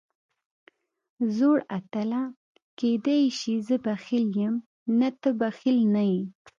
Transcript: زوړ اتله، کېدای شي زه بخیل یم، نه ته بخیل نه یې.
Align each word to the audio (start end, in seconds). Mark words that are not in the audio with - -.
زوړ 1.35 1.57
اتله، 1.77 2.23
کېدای 2.79 3.23
شي 3.39 3.53
زه 3.67 3.75
بخیل 3.85 4.25
یم، 4.39 4.55
نه 4.99 5.09
ته 5.21 5.29
بخیل 5.39 5.77
نه 5.93 6.03
یې. 6.11 6.21